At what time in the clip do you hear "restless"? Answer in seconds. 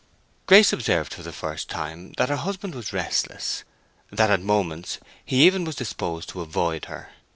2.91-3.63